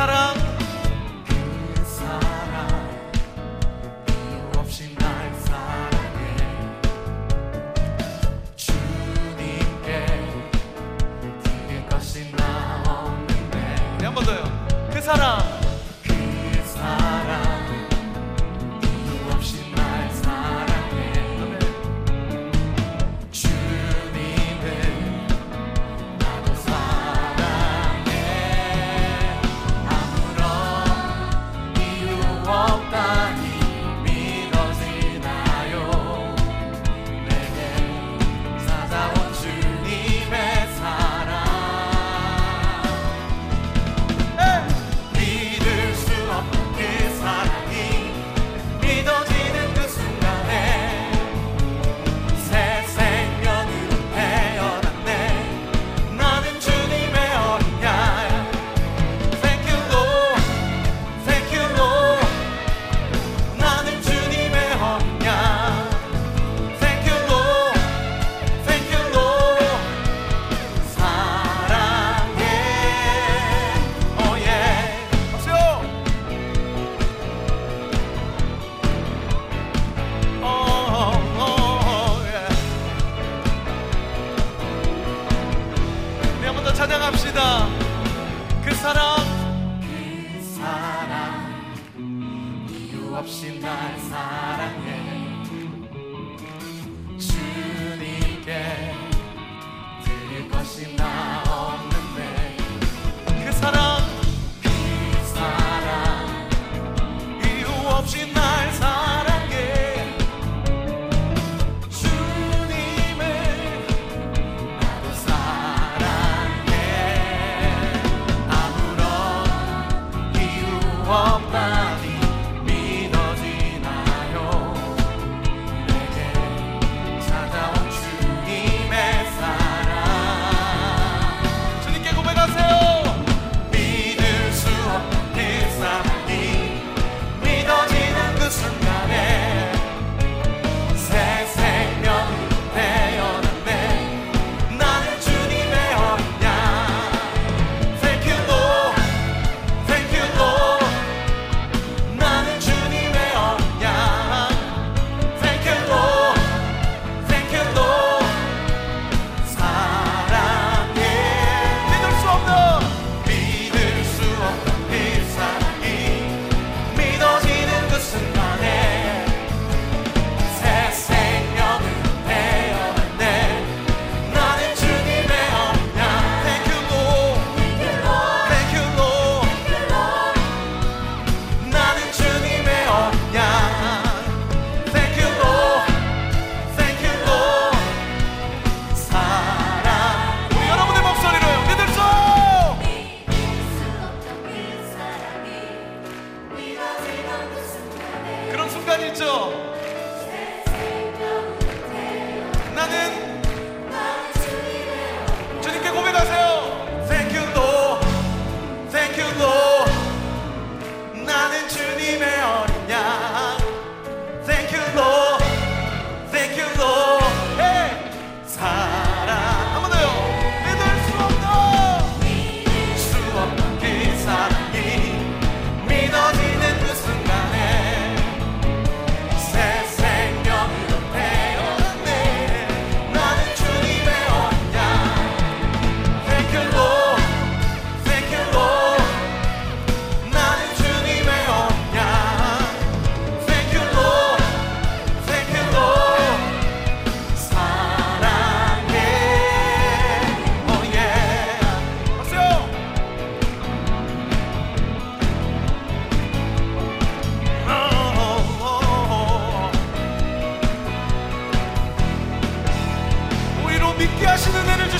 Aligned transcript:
사랑 0.00 0.49
찬양합시다. 86.80 87.68
그 88.64 88.74
사랑, 88.74 89.16
그 89.82 90.42
사랑 90.42 91.74
이유 92.70 93.14
없이 93.14 93.60
날 93.60 93.98
사랑. 93.98 94.49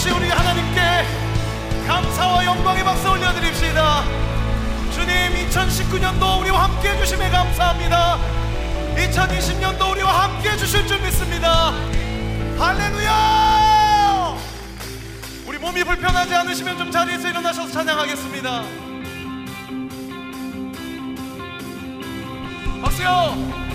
주신 0.00 0.16
우리 0.16 0.30
하나님께 0.30 0.80
감사와 1.86 2.42
영광의 2.46 2.82
박수 2.82 3.10
올려드립시다. 3.10 4.02
주님 4.94 5.46
2019년도 5.46 6.40
우리와 6.40 6.64
함께 6.64 6.88
해주심에 6.88 7.28
감사합니다. 7.28 8.18
2020년도 8.96 9.90
우리와 9.90 10.22
함께 10.22 10.52
해주실 10.52 10.86
줄 10.86 11.02
믿습니다. 11.02 11.74
할렐루야! 12.58 14.38
우리 15.46 15.58
몸이 15.58 15.84
불편하지 15.84 16.34
않으시면 16.34 16.78
좀 16.78 16.90
자리에서 16.90 17.28
일어나셔서 17.28 17.70
찬양하겠습니다. 17.70 18.64
박수요! 22.80 23.69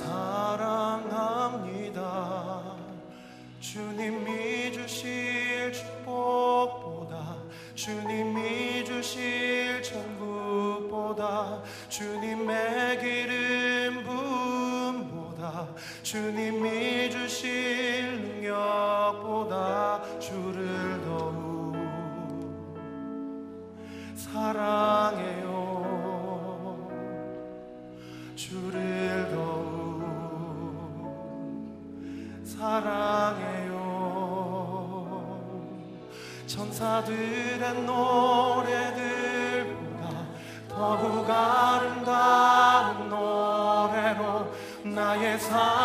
time. 0.00 0.27
천사들의 36.78 37.82
노래들보다 37.82 38.68
더욱 40.68 41.28
아름다운 41.28 43.08
노래로 43.08 44.54
나의 44.84 45.40
삶 45.40 45.77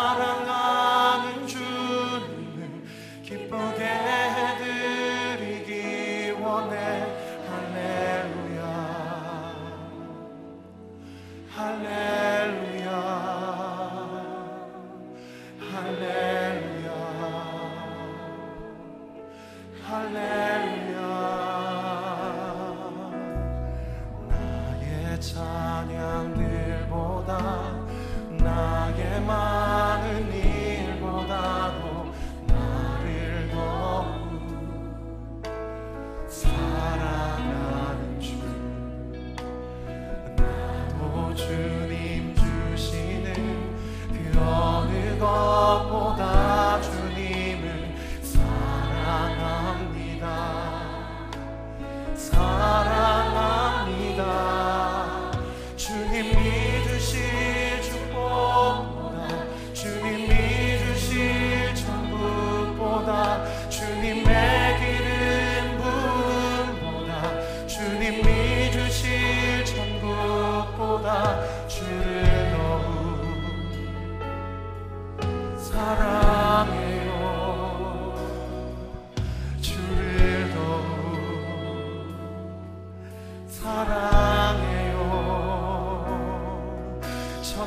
to 41.36 41.83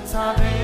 salvation. 0.07 0.56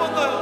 한 0.00 0.14
번 0.14 0.14
더요. 0.14 0.39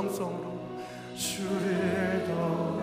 정성으로 0.00 0.58
주의 1.14 2.24
더 2.26 2.80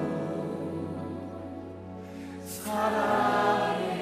사랑이요. 2.46 3.98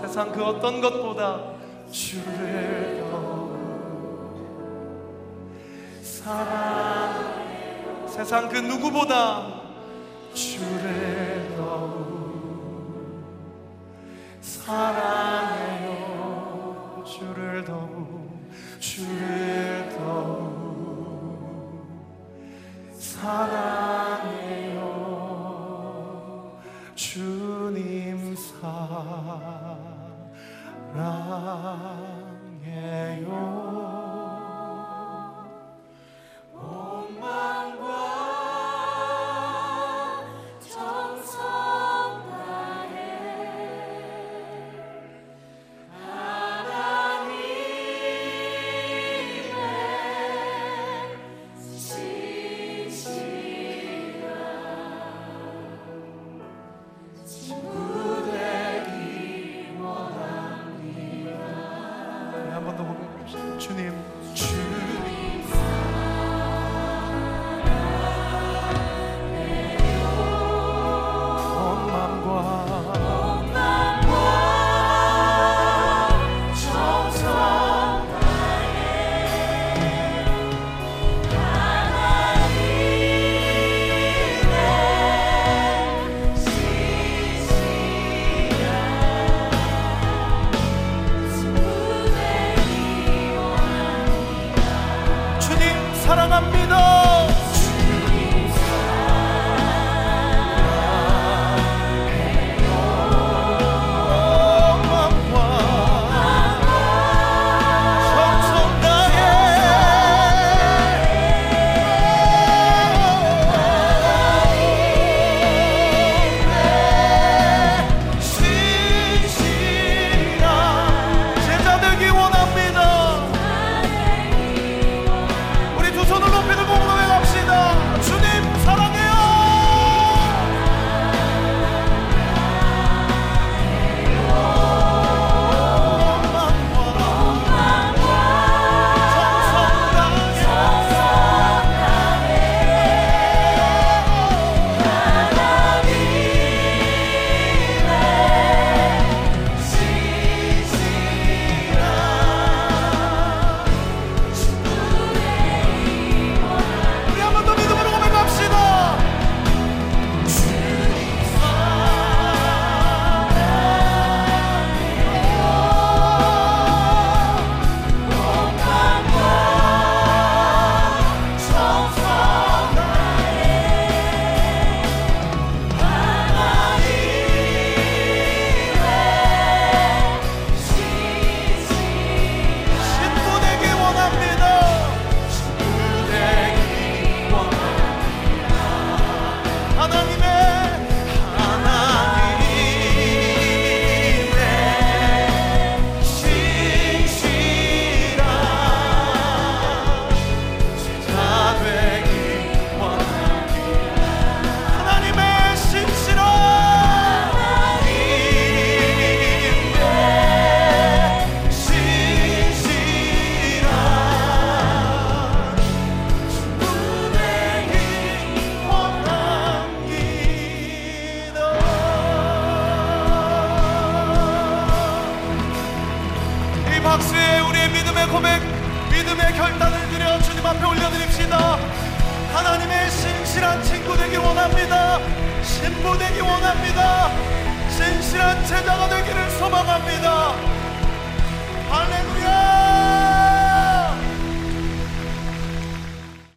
세상 0.00 0.30
그 0.30 0.44
어떤 0.44 0.80
것보다 0.80 1.54
주를 1.90 3.00
더 3.00 3.48
사랑해요. 6.02 8.06
세상 8.06 8.48
그 8.48 8.58
누구보다 8.58 9.67
주님 27.28 28.34
사랑해요. 30.94 31.68